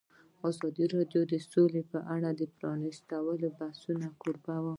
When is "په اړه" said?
1.91-2.29